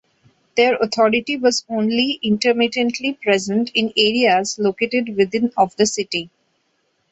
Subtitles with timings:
[0.57, 6.31] Their authority was only intermittently present in areas located within of the city.